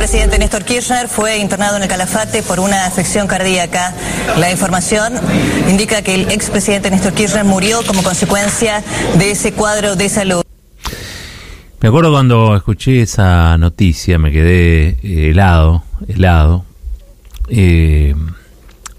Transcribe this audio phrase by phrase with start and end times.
[0.00, 3.92] expresidente Néstor Kirchner fue internado en el Calafate por una afección cardíaca.
[4.38, 5.12] La información
[5.68, 8.82] indica que el expresidente Néstor Kirchner murió como consecuencia
[9.18, 10.42] de ese cuadro de salud.
[11.82, 16.64] Me acuerdo cuando escuché esa noticia, me quedé eh, helado, helado,
[17.50, 18.14] eh,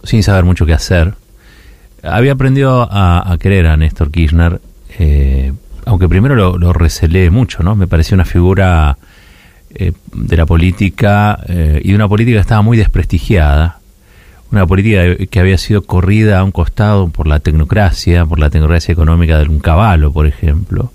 [0.03, 1.15] sin saber mucho qué hacer.
[2.03, 4.61] Había aprendido a, querer a Néstor Kirchner,
[4.99, 5.51] eh,
[5.83, 7.75] aunque primero lo, lo, recelé mucho, ¿no?
[7.75, 8.99] Me pareció una figura
[9.73, 13.79] de la política y de una política que estaba muy desprestigiada,
[14.51, 18.91] una política que había sido corrida a un costado por la tecnocracia, por la tecnocracia
[18.91, 20.91] económica de un caballo, por ejemplo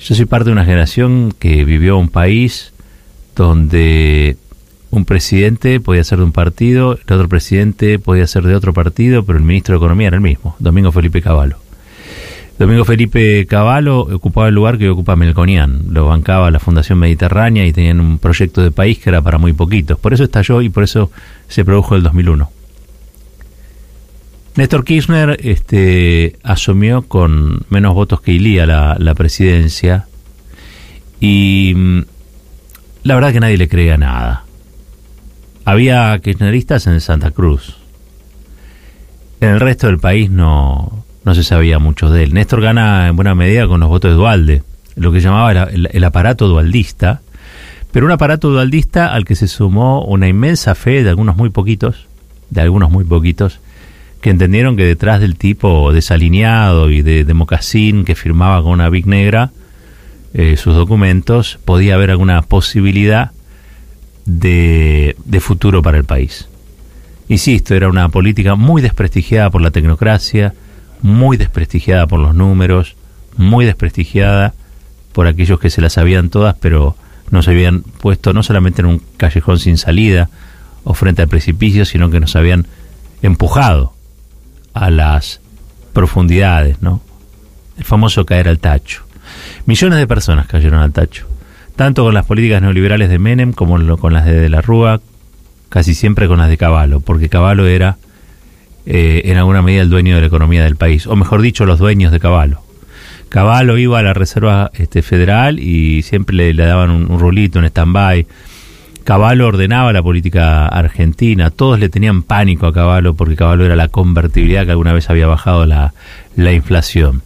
[0.00, 2.72] yo soy parte de una generación que vivió un país
[3.36, 4.36] donde
[4.90, 9.24] un presidente podía ser de un partido, el otro presidente podía ser de otro partido,
[9.24, 11.58] pero el ministro de Economía era el mismo, Domingo Felipe Cavallo.
[12.60, 17.72] Domingo Felipe Cavallo ocupaba el lugar que ocupa Melconian, lo bancaba la Fundación Mediterránea y
[17.72, 19.98] tenían un proyecto de país que era para muy poquitos.
[19.98, 21.10] Por eso estalló y por eso
[21.48, 22.50] se produjo el 2001.
[24.56, 30.04] Néstor Kirchner este, asumió con menos votos que Ilía la, presidencia
[31.18, 32.00] y mm,
[33.04, 34.44] la verdad que nadie le creía nada.
[35.64, 37.78] Había kirchneristas en Santa Cruz.
[39.40, 42.34] En el resto del país no, no se sabía mucho de él.
[42.34, 44.62] Néstor gana en buena medida con los votos de Dualde,
[44.96, 47.20] lo que llamaba el aparato dualdista,
[47.92, 52.06] pero un aparato dualdista al que se sumó una inmensa fe de algunos muy poquitos,
[52.50, 53.60] de algunos muy poquitos,
[54.20, 58.90] que entendieron que detrás del tipo desalineado y de, de mocasín que firmaba con una
[58.90, 59.50] big negra
[60.34, 63.32] eh, sus documentos, podía haber alguna posibilidad
[64.26, 66.46] de, de futuro para el país.
[67.28, 70.54] Insisto, era una política muy desprestigiada por la tecnocracia,
[71.02, 72.96] muy desprestigiada por los números,
[73.36, 74.54] muy desprestigiada
[75.12, 76.96] por aquellos que se las sabían todas, pero
[77.30, 80.28] no se habían puesto no solamente en un callejón sin salida
[80.84, 82.66] o frente al precipicio, sino que nos habían
[83.22, 83.92] empujado
[84.72, 85.40] a las
[85.92, 87.00] profundidades, ¿no?
[87.78, 89.04] El famoso caer al tacho.
[89.66, 91.26] Millones de personas cayeron al tacho,
[91.76, 95.00] tanto con las políticas neoliberales de Menem como con las de, de la Rúa,
[95.68, 97.96] casi siempre con las de Caballo, porque Caballo era
[98.86, 101.78] eh, en alguna medida el dueño de la economía del país, o mejor dicho, los
[101.78, 102.60] dueños de Caballo.
[103.28, 107.64] Caballo iba a la Reserva este, Federal y siempre le, daban un, un rulito, un
[107.66, 108.26] stand-by,
[109.04, 113.88] Caballo ordenaba la política argentina, todos le tenían pánico a Caballo porque Caballo era la
[113.88, 115.94] convertibilidad que alguna vez había bajado la,
[116.36, 117.22] la inflación.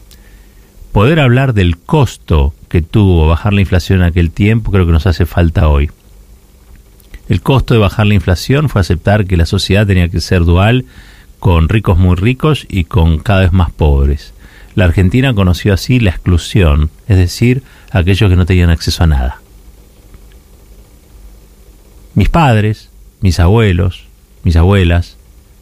[0.92, 5.06] Poder hablar del costo que tuvo bajar la inflación en aquel tiempo creo que nos
[5.06, 5.90] hace falta hoy.
[7.28, 10.84] El costo de bajar la inflación fue aceptar que la sociedad tenía que ser dual,
[11.44, 14.32] con ricos muy ricos y con cada vez más pobres.
[14.74, 19.42] La Argentina conoció así la exclusión, es decir, aquellos que no tenían acceso a nada.
[22.14, 22.88] Mis padres,
[23.20, 24.06] mis abuelos,
[24.42, 25.18] mis abuelas,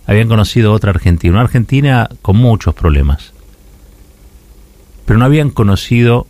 [0.07, 3.33] habían conocido otra Argentina, una Argentina con muchos problemas,
[5.05, 6.29] pero no habían conocido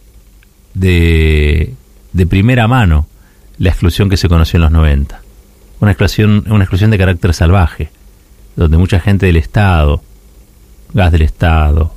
[0.73, 1.75] de,
[2.15, 3.07] de primera mano
[3.59, 5.21] la exclusión que se conoció en los 90,
[5.81, 7.91] una exclusión, una exclusión de carácter salvaje,
[8.57, 10.03] donde mucha gente del Estado,
[10.95, 11.95] gas del Estado,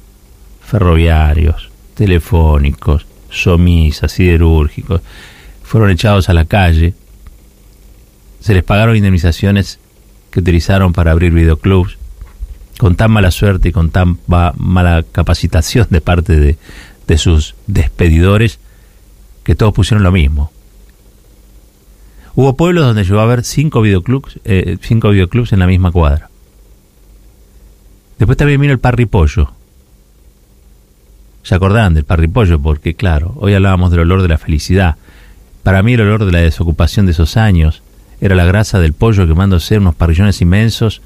[0.62, 5.02] ferroviarios, telefónicos, somisas, siderúrgicos,
[5.64, 6.94] fueron echados a la calle
[8.46, 9.80] se les pagaron indemnizaciones
[10.30, 11.98] que utilizaron para abrir videoclubs,
[12.78, 16.56] con tan mala suerte y con tan mala capacitación de parte de,
[17.08, 18.60] de sus despedidores,
[19.44, 20.52] que todos pusieron lo mismo.
[22.36, 26.30] Hubo pueblos donde llegó a haber cinco videoclubs, eh, cinco videoclubs en la misma cuadra.
[28.18, 29.52] Después también vino el parripollo.
[31.44, 32.60] ¿Se acordarán del parripollo?
[32.60, 34.96] Porque claro, hoy hablábamos del olor de la felicidad.
[35.64, 37.82] Para mí el olor de la desocupación de esos años,
[38.22, 41.02] era la grasa del pollo quemándose unos parrillones inmensos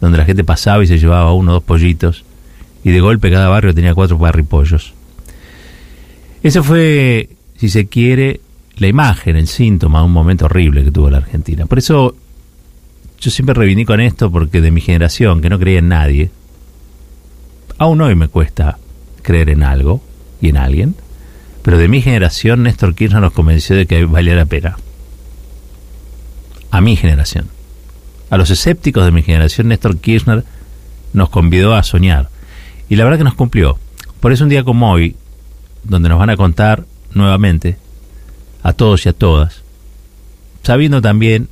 [0.00, 2.24] donde la gente pasaba y se llevaba uno o dos pollitos
[2.84, 4.94] y de golpe cada barrio tenía cuatro parripollos.
[6.42, 8.40] Ese fue, si se quiere,
[8.78, 11.66] la imagen, el síntoma de un momento horrible que tuvo la Argentina.
[11.66, 12.16] Por eso
[13.20, 16.30] yo siempre reivindico en esto porque de mi generación, que no creía en nadie,
[17.82, 18.78] aún hoy me cuesta
[19.22, 20.00] creer en algo
[20.40, 20.94] y en alguien,
[21.62, 24.76] pero de mi generación Néstor Kirchner nos convenció de que valía la pena
[26.70, 27.48] a mi generación.
[28.30, 30.44] A los escépticos de mi generación, Néstor Kirchner
[31.12, 32.28] nos convidó a soñar.
[32.88, 33.78] Y la verdad que nos cumplió.
[34.20, 35.16] Por eso un día como hoy,
[35.82, 37.76] donde nos van a contar nuevamente,
[38.62, 39.62] a todos y a todas,
[40.62, 41.48] sabiendo también,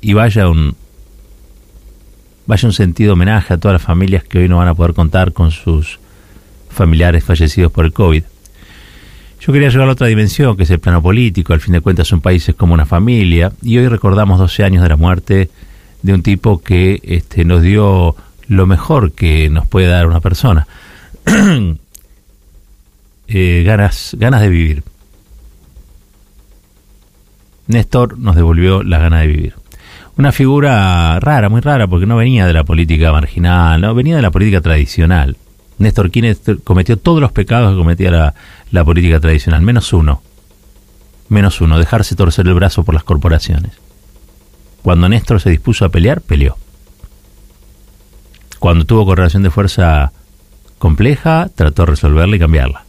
[0.00, 0.76] y vaya un,
[2.48, 5.34] vaya un sentido homenaje a todas las familias que hoy no van a poder contar
[5.34, 6.00] con sus
[6.70, 8.24] familiares fallecidos por el COVID.
[9.40, 11.52] Yo quería llegar a otra dimensión, que es el plano político.
[11.52, 13.52] Al fin de cuentas, un país es como una familia.
[13.62, 15.50] Y hoy recordamos 12 años de la muerte
[16.02, 18.16] de un tipo que este, nos dio
[18.48, 20.66] lo mejor que nos puede dar una persona.
[23.30, 24.82] Eh, ganas, ganas de vivir.
[27.66, 29.57] Néstor nos devolvió la gana de vivir.
[30.18, 34.22] Una figura rara, muy rara, porque no venía de la política marginal, no venía de
[34.22, 35.36] la política tradicional.
[35.78, 38.34] Néstor Kirchner cometió todos los pecados que cometía la,
[38.72, 40.20] la política tradicional, menos uno.
[41.28, 43.78] Menos uno, dejarse torcer el brazo por las corporaciones.
[44.82, 46.56] Cuando Néstor se dispuso a pelear, peleó.
[48.58, 50.10] Cuando tuvo correlación de fuerza
[50.80, 52.82] compleja, trató de resolverla y cambiarla.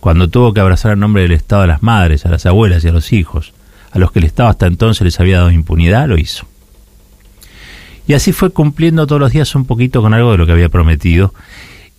[0.00, 2.88] Cuando tuvo que abrazar el nombre del Estado a las madres, a las abuelas y
[2.88, 3.54] a los hijos,
[3.90, 6.46] a los que el Estado hasta entonces les había dado impunidad, lo hizo.
[8.06, 10.68] Y así fue cumpliendo todos los días un poquito con algo de lo que había
[10.68, 11.32] prometido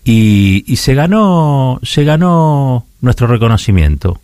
[0.03, 4.19] y, y, se ganó se ganó nuestro reconocimiento.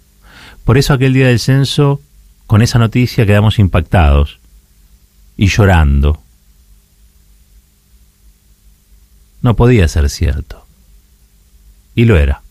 [0.65, 2.01] Por eso aquel día del censo,
[2.45, 4.39] con esa noticia quedamos impactados
[5.37, 6.19] y llorando.
[9.41, 10.65] No podía ser cierto.
[11.95, 12.41] Y lo era.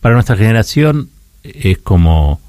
[0.00, 1.10] Para nuestra generación
[1.42, 2.40] es como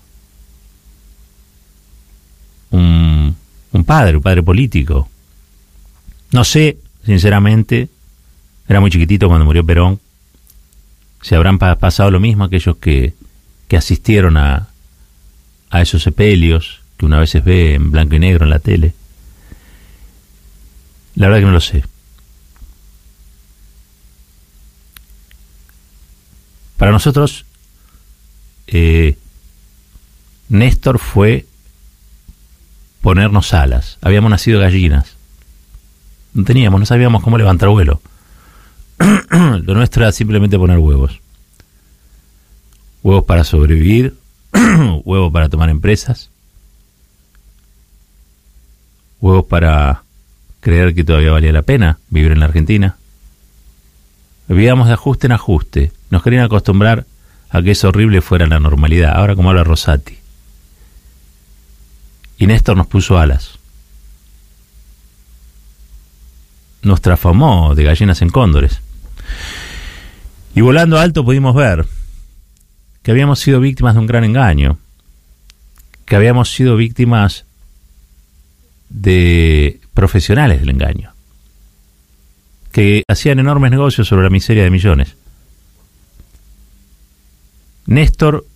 [2.72, 3.36] un,
[3.86, 5.10] padre, un padre político.
[6.32, 7.90] No sé, sinceramente,
[8.68, 10.00] era muy chiquitito cuando murió Perón.
[11.22, 13.14] Se habrán pasado lo mismo aquellos que,
[13.68, 14.70] que asistieron a,
[15.70, 18.94] a esos sepelios que una vez se ve en blanco y negro en la tele.
[21.16, 21.84] La verdad que no lo sé.
[26.78, 27.46] Para nosotros,
[28.68, 29.18] eh,
[30.50, 31.46] Néstor fue
[33.02, 33.98] ponernos alas.
[34.02, 35.16] Habíamos nacido gallinas.
[36.34, 38.02] No teníamos, no sabíamos cómo levantar vuelo.
[39.30, 41.20] Lo nuestro era simplemente poner huevos.
[43.04, 44.16] Huevos para sobrevivir,
[45.04, 46.30] huevos para tomar empresas,
[49.20, 50.04] huevos para
[50.60, 52.96] creer que todavía valía la pena vivir en la Argentina.
[54.48, 55.92] Vivíamos de ajuste en ajuste.
[56.12, 57.06] Nos querían acostumbrar
[57.50, 59.16] a que eso horrible fuera la normalidad.
[59.16, 60.21] Ahora como habla Rosati.
[62.42, 63.60] Y Néstor nos puso alas.
[66.82, 68.82] Nos transformó de gallinas en cóndores.
[70.56, 71.86] Y volando alto pudimos ver
[73.04, 74.80] que habíamos sido víctimas de un gran engaño,
[76.06, 77.46] que habíamos sido víctimas
[78.90, 81.14] de profesionales del engaño,
[82.72, 85.16] que hacían enormes negocios sobre la miseria de millones.
[87.86, 88.48] Néstor,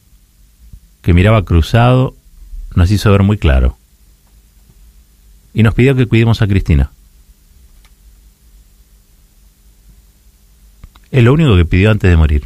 [1.04, 2.16] que miraba cruzado,
[2.76, 3.78] nos hizo ver muy claro
[5.56, 6.92] y nos pidió que cuidemos a Cristina.
[11.12, 12.46] Es lo único que pidió antes de morir.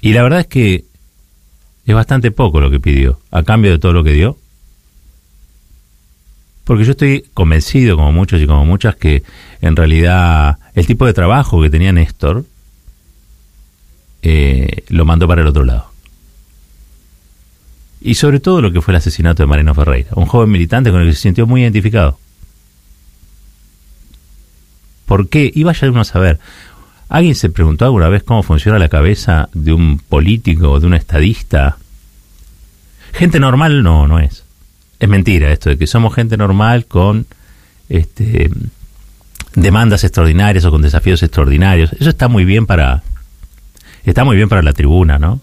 [0.00, 0.84] Y la verdad es que
[1.86, 4.36] es bastante poco lo que pidió, a cambio de todo lo que dio.
[6.64, 9.22] Porque yo estoy convencido, como muchos y como muchas, que
[9.60, 12.44] en realidad el tipo de trabajo que tenía Néstor
[14.22, 15.90] eh, lo mandó para el otro lado.
[18.00, 21.00] Y sobre todo lo que fue el asesinato de Mariano Ferreira, un joven militante con
[21.00, 22.18] el que se sintió muy identificado.
[25.06, 25.50] ¿Por qué?
[25.54, 26.38] Y vaya uno a saber.
[27.08, 30.94] ¿Alguien se preguntó alguna vez cómo funciona la cabeza de un político o de un
[30.94, 31.78] estadista?
[33.12, 34.44] Gente normal no, no es.
[34.98, 37.26] Es mentira esto de que somos gente normal con
[37.88, 38.50] este,
[39.54, 41.92] demandas extraordinarias o con desafíos extraordinarios.
[41.94, 43.02] Eso está muy bien para
[44.10, 45.40] está muy bien para la tribuna, ¿no?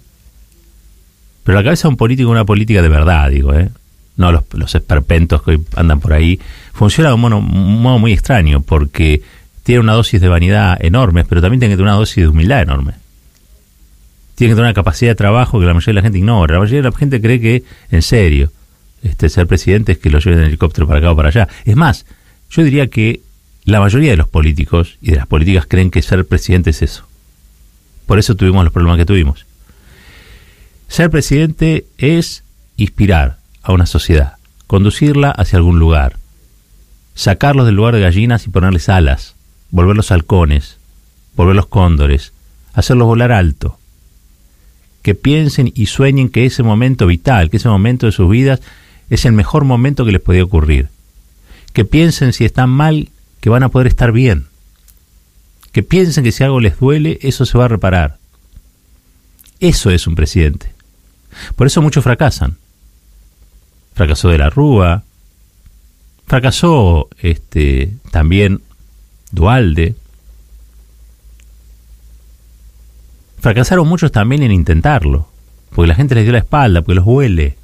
[1.43, 3.70] Pero la cabeza de un político es una política de verdad, digo, ¿eh?
[4.15, 6.39] No los, esperpentos que andan por ahí.
[6.74, 9.24] Funciona de un modo, un modo muy extraño porque
[9.63, 12.62] tiene una dosis de vanidad enorme, pero también tiene que tener una dosis de humildad
[12.62, 12.93] enorme.
[14.36, 16.53] Tiene que tener una capacidad de trabajo que la mayoría de la gente ignora.
[16.53, 18.51] La mayoría de la gente cree que, en serio,
[19.03, 21.48] este ser presidente es que lo lleven en helicóptero para acá o para allá.
[21.65, 22.05] Es más,
[22.50, 23.22] yo diría que
[23.65, 27.08] la mayoría de los políticos y de las políticas creen que ser presidente es eso.
[28.05, 29.45] Por eso tuvimos los problemas que tuvimos.
[30.88, 32.43] Ser presidente es
[32.77, 34.33] inspirar a una sociedad,
[34.67, 36.17] conducirla hacia algún lugar,
[37.15, 39.36] sacarlos del lugar de gallinas y ponerles alas,
[39.72, 40.77] volverlos halcones,
[41.36, 42.33] volverlos cóndores,
[42.74, 43.79] hacerlos volar alto.
[45.01, 48.62] Que piensen y sueñen que ese momento vital, que ese momento de sus vidas
[49.10, 50.89] es el mejor momento que les podía ocurrir.
[51.74, 53.10] Que piensen si están mal,
[53.41, 54.45] que van a poder estar bien.
[55.73, 58.19] Que piensen que si algo les duele, eso se va a reparar.
[59.59, 60.71] Eso es un presidente.
[61.55, 62.57] Por eso muchos fracasan.
[63.93, 65.03] Fracasó de la Rúa,
[66.25, 68.61] fracasó este, también
[69.31, 69.95] Dualde,
[73.39, 75.27] fracasaron muchos también en intentarlo,
[75.71, 77.57] porque la gente les dio la espalda, porque los huele.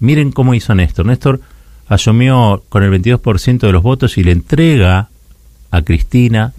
[0.00, 1.06] Miren cómo hizo Néstor.
[1.06, 1.40] Néstor
[1.88, 5.08] asumió con el 22% de los votos y le entrega
[5.74, 6.52] a Cristina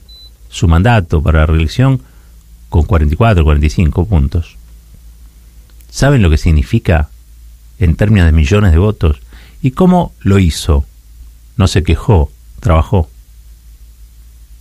[0.50, 2.02] su mandato para la reelección
[2.70, 4.58] con 44, 45 puntos.
[5.90, 7.10] ¿Saben lo que significa
[7.80, 9.22] en términos de millones de votos?
[9.62, 10.86] ¿Y cómo lo hizo?
[11.56, 13.10] No se quejó, trabajó.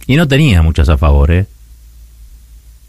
[0.07, 1.47] Y no tenía muchas a favor, ¿eh?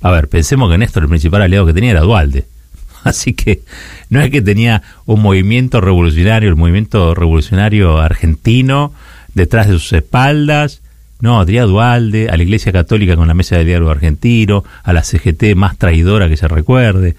[0.02, 2.46] A ver, pensemos que Néstor el principal aliado que tenía era Dualde.
[3.04, 3.64] Así que
[4.10, 8.94] no es que tenía un movimiento revolucionario, el movimiento revolucionario argentino,
[9.34, 10.82] detrás de sus espaldas.
[11.22, 15.04] No, a Dualde, a la Iglesia Católica con la Mesa de Diálogo Argentino, a la
[15.04, 17.16] CGT más traidora que se recuerde.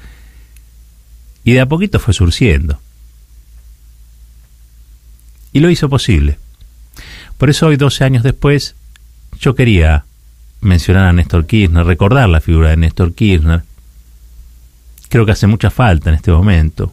[1.44, 2.78] Y de a poquito fue surciendo.
[5.52, 6.38] Y lo hizo posible.
[7.38, 8.74] Por eso hoy, 12 años después,
[9.40, 10.04] yo quería
[10.60, 13.62] mencionar a Néstor Kirchner, recordar la figura de Néstor Kirchner.
[15.08, 16.92] Creo que hace mucha falta en este momento.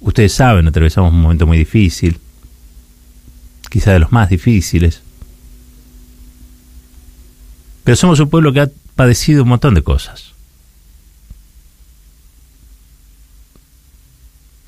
[0.00, 2.18] Ustedes saben, atravesamos un momento muy difícil,
[3.70, 5.02] quizá de los más difíciles.
[7.84, 10.32] Pero somos un pueblo que ha padecido un montón de cosas.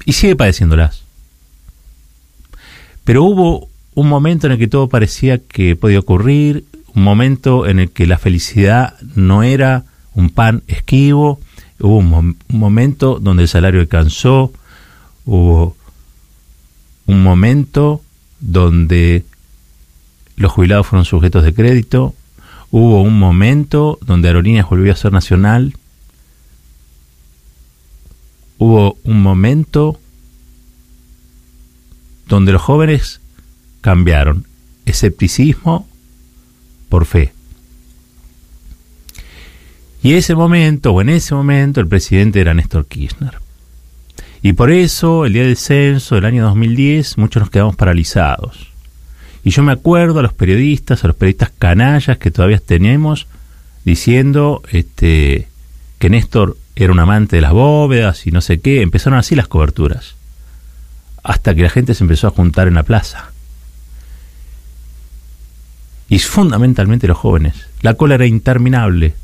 [0.05, 1.03] Y sigue padeciéndolas.
[3.05, 7.79] Pero hubo un momento en el que todo parecía que podía ocurrir, un momento en
[7.79, 11.41] el que la felicidad no era un pan esquivo,
[11.81, 14.53] hubo un, momento donde el salario alcanzó,
[15.25, 15.77] hubo
[17.07, 18.01] un momento
[18.41, 19.25] donde
[20.37, 22.15] los jubilados fueron sujetos de crédito,
[22.77, 25.77] hubo un momento donde Aerolíneas volvió a ser nacional,
[28.59, 30.01] hubo un momento
[32.27, 33.21] donde los jóvenes
[33.81, 34.49] cambiaron
[34.87, 35.87] escepticismo
[36.89, 37.33] por fe.
[40.03, 43.39] Y ese momento, o en ese momento, el presidente era Néstor Kirchner.
[44.43, 48.74] Y por eso, el día del censo del año 2010, muchos nos quedamos paralizados.
[49.45, 53.27] Y yo me acuerdo a los periodistas, a los periodistas canallas que todavía tenemos,
[53.85, 55.49] diciendo este,
[55.99, 58.81] que Néstor era un amante de las bóvedas y no sé qué.
[58.83, 60.17] Empezaron así las coberturas.
[61.23, 63.31] Hasta que la gente se empezó a juntar en la plaza
[66.09, 67.55] y fundamentalmente los jóvenes.
[67.83, 69.15] La cola era interminable.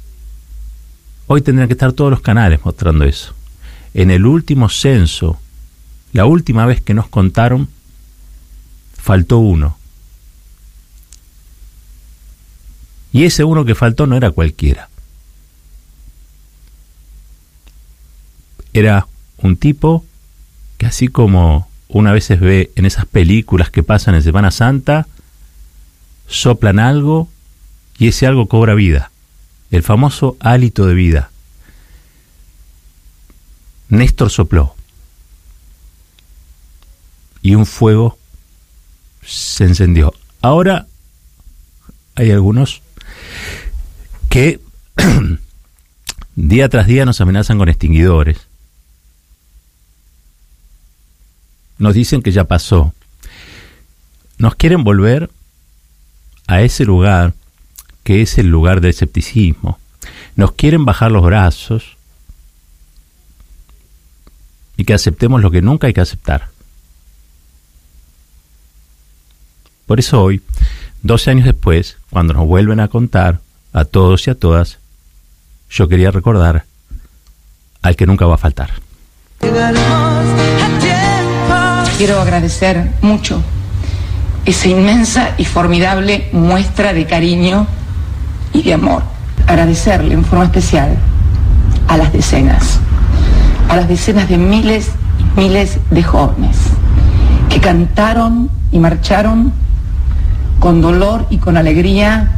[1.27, 3.35] Hoy tendrían que estar todos los canales mostrando eso.
[3.95, 5.39] En el último censo,
[6.13, 7.69] la última vez que nos contaron,
[8.97, 9.79] faltó uno.
[13.13, 14.89] Y ese uno que faltó no era cualquiera.
[18.73, 19.07] Era
[19.39, 20.05] un tipo
[20.79, 25.09] que así como una vez ve en esas películas que pasan en Semana Santa,
[26.29, 27.29] soplan algo
[27.99, 29.11] y ese algo cobra vida,
[29.71, 31.31] el famoso hálito de vida.
[33.89, 34.77] Néstor sopló
[37.43, 38.17] y un fuego
[39.27, 40.15] se encendió.
[40.41, 40.87] Ahora
[42.15, 42.83] hay algunos
[44.29, 44.61] que
[46.37, 48.47] día tras día nos amenazan con extinguidores.
[51.79, 52.95] Nos dicen que ya pasó.
[54.39, 55.31] Nos quieren volver
[56.47, 57.35] a ese lugar
[58.05, 59.79] que es el lugar del escepticismo.
[60.37, 61.97] Nos quieren bajar los brazos
[64.77, 66.50] y que aceptemos lo que nunca hay que aceptar.
[69.91, 70.41] Por eso hoy,
[71.03, 73.41] 12 años después, cuando nos vuelven a contar
[73.73, 74.79] a todos y a todas,
[75.69, 76.65] yo quería recordar
[77.83, 78.71] al que nunca va a faltar.
[81.99, 83.43] Quiero agradecer mucho
[84.45, 87.67] esa inmensa y formidable muestra de cariño
[88.53, 89.03] y de amor.
[89.49, 90.97] Agradecerle en forma especial
[91.89, 92.79] a las decenas,
[93.69, 96.57] a las decenas de miles y miles de jóvenes
[97.49, 99.53] que cantaron y marcharon
[100.61, 102.31] con dolor y con alegría,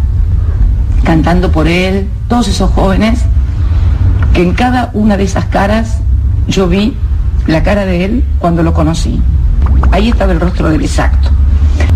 [1.04, 3.24] cantando por él, todos esos jóvenes,
[4.32, 5.98] que en cada una de esas caras
[6.46, 6.96] yo vi
[7.46, 9.20] la cara de él cuando lo conocí.
[9.90, 11.28] Ahí estaba el rostro del exacto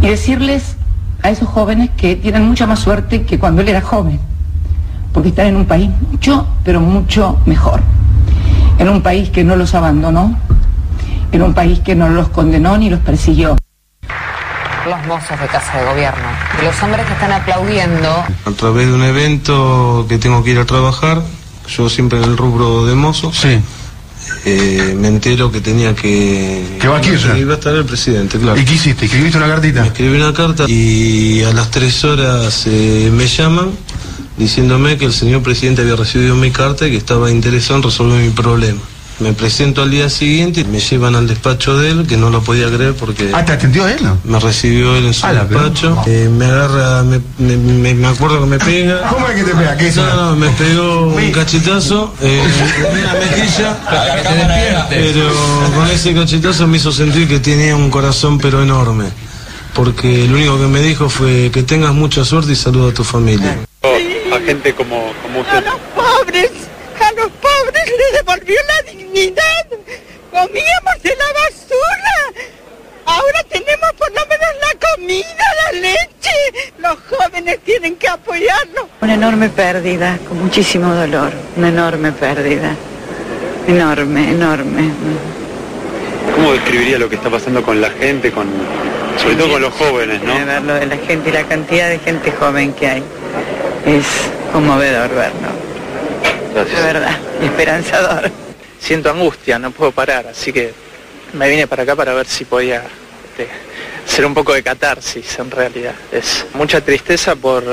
[0.03, 0.77] y decirles
[1.23, 4.19] a esos jóvenes que tienen mucha más suerte que cuando él era joven,
[5.13, 7.81] porque están en un país mucho, pero mucho mejor,
[8.79, 10.37] en un país que no los abandonó,
[11.31, 13.57] en un país que no los condenó ni los persiguió.
[14.89, 16.29] Los mozos de Casa de Gobierno,
[16.61, 18.09] y los hombres que están aplaudiendo.
[18.09, 21.23] A través de un evento que tengo que ir a trabajar,
[21.69, 23.33] yo siempre en el rubro de mozo.
[23.33, 23.61] Sí
[24.45, 26.79] eh, me entero que tenía que...
[26.81, 28.61] ¿Que va a Iba a estar el presidente, claro.
[28.61, 29.07] ¿Y qué hiciste?
[29.07, 29.85] ¿Escribiste una cartita?
[29.87, 33.71] escribí una carta y a las tres horas eh, me llaman
[34.37, 38.23] diciéndome que el señor presidente había recibido mi carta y que estaba interesado en resolver
[38.23, 38.81] mi problema.
[39.19, 42.43] Me presento al día siguiente y me llevan al despacho de él, que no lo
[42.43, 43.31] podía creer porque...
[43.33, 44.19] Ah, ¿te atendió él, no?
[44.25, 46.03] Me recibió él en su Ah, despacho.
[46.07, 49.01] Eh, me agarra, me, me- me- me acuerdo que me pega.
[49.11, 49.77] ¿Cómo es que te pega?
[49.79, 52.43] ¿Qué es No, no, me pegó un cachetazo eh,
[52.79, 55.31] en una mejilla, pero
[55.75, 59.07] con ese cachetazo me hizo sentir que tenía un corazón pero enorme.
[59.73, 63.03] Porque lo único que me dijo fue que tengas mucha suerte y saluda a tu
[63.05, 63.59] familia.
[63.83, 65.65] a gente como, como usted.
[65.95, 66.76] pobres, a los
[68.13, 69.67] les devolvió la dignidad.
[70.31, 72.45] Comíamos de la basura.
[73.07, 76.73] Ahora tenemos por lo menos la comida, la leche.
[76.79, 78.87] Los jóvenes tienen que apoyarnos.
[79.01, 82.75] Una enorme pérdida, con muchísimo dolor, una enorme pérdida.
[83.67, 84.91] Enorme, enorme.
[86.35, 88.47] ¿Cómo describiría lo que está pasando con la gente, con,
[89.17, 90.35] sobre todo con los jóvenes, no?
[90.45, 93.03] ver lo de la gente y la cantidad de gente joven que hay.
[93.87, 94.05] Es
[94.53, 95.49] conmovedor verlo,
[96.65, 98.31] de verdad, esperanzador.
[98.79, 100.73] siento angustia, no puedo parar, así que
[101.33, 102.83] me vine para acá para ver si podía
[103.29, 103.49] este,
[104.07, 105.95] hacer un poco de catarsis en realidad.
[106.13, 107.65] Es mucha tristeza por,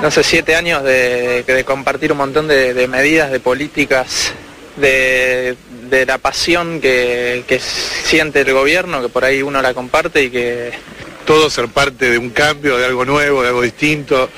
[0.00, 4.32] no sé, siete años de, de compartir un montón de, de medidas, de políticas,
[4.76, 5.56] de,
[5.88, 10.30] de la pasión que, que siente el gobierno, que por ahí uno la comparte y
[10.30, 10.72] que
[11.26, 14.28] Todo ser parte de un cambio, de algo nuevo, de algo distinto,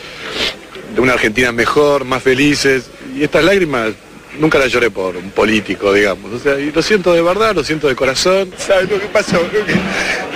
[0.94, 2.84] de una Argentina mejor, más felices.
[3.14, 3.92] Y estas lágrimas
[4.38, 6.32] nunca las lloré por un político, digamos.
[6.32, 8.52] O sea, y lo siento de verdad, lo siento de corazón.
[8.56, 9.40] ¿Sabes lo que pasó?
[9.50, 9.74] Creo que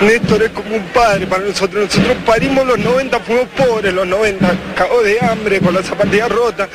[0.05, 1.85] Néstor es como un padre para nosotros.
[1.85, 6.69] Nosotros parimos los 90, fuimos pobres los 90, cagó de hambre con la zapatilla rota.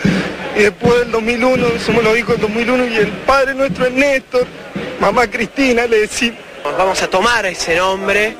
[0.57, 4.47] Y después del 2001, somos los hijos del 2001 y el padre nuestro es Néstor.
[4.99, 6.39] Mamá Cristina le decimos.
[6.63, 8.35] Vamos a tomar ese nombre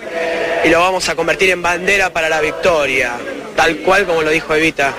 [0.64, 3.14] y lo vamos a convertir en bandera para la victoria,
[3.56, 4.94] tal cual como lo dijo Evita.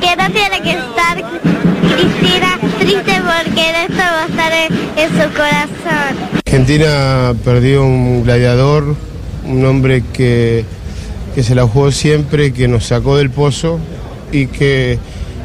[0.00, 1.57] que no tiene que estar
[1.94, 6.28] Cristina triste porque esto va a estar en, en su corazón.
[6.46, 8.96] Argentina perdió un gladiador,
[9.46, 10.64] un hombre que,
[11.34, 13.78] que se la jugó siempre, que nos sacó del pozo
[14.32, 14.98] y que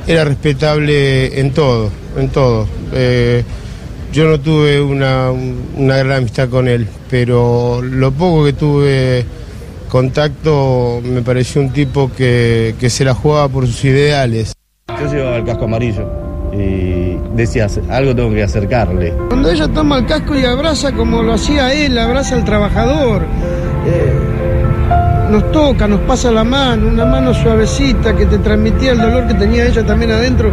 [0.07, 2.67] era respetable en todo, en todo.
[2.93, 3.43] Eh,
[4.11, 9.25] yo no tuve una, una gran amistad con él, pero lo poco que tuve
[9.89, 14.53] contacto me pareció un tipo que, que se la jugaba por sus ideales.
[14.87, 16.22] Yo llevaba el casco amarillo
[16.55, 19.13] y decía, algo tengo que acercarle.
[19.29, 23.23] Cuando ella toma el casco y abraza como lo hacía él, abraza al trabajador,
[23.87, 24.13] eh,
[25.31, 29.33] nos toca, nos pasa la mano, una mano suavecita que te transmitía el dolor que
[29.33, 30.51] tenía ella también adentro.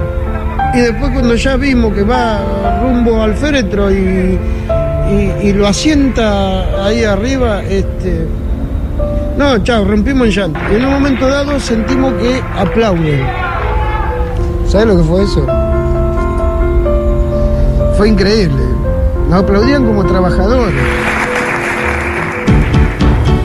[0.74, 4.38] Y después cuando ya vimos que va rumbo al féretro y,
[5.10, 8.26] y- y lo asienta ahí arriba, este,
[9.36, 10.60] no, chao, rompimos en llanto.
[10.72, 13.20] Y en un momento dado sentimos que aplauden.
[14.66, 15.46] ¿Sabes lo que fue eso?
[18.00, 18.62] Fue increíble.
[19.28, 20.74] Nos aplaudían como trabajadores.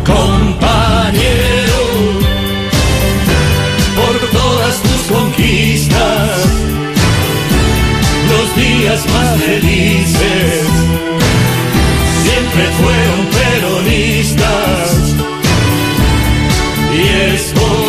[0.05, 1.79] compañero,
[3.97, 6.39] por todas tus conquistas,
[8.31, 10.63] los días más felices
[12.23, 15.15] siempre fueron peronistas
[16.93, 17.84] y es por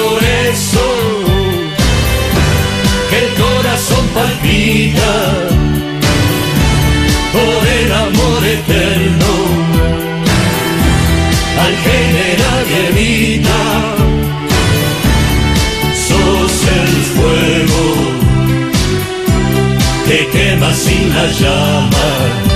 [21.16, 22.55] quema sin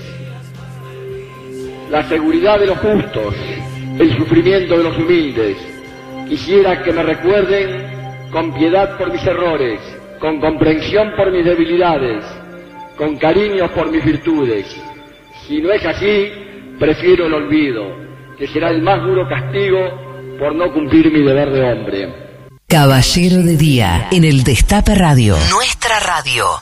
[1.91, 3.35] la seguridad de los justos,
[3.99, 5.57] el sufrimiento de los humildes.
[6.27, 9.79] Quisiera que me recuerden con piedad por mis errores,
[10.19, 12.23] con comprensión por mis debilidades,
[12.97, 14.65] con cariño por mis virtudes.
[15.45, 16.31] Si no es así,
[16.79, 17.83] prefiero el olvido,
[18.37, 22.13] que será el más duro castigo por no cumplir mi deber de hombre.
[22.67, 25.35] Caballero de Día en el Destape Radio.
[25.51, 26.61] Nuestra radio.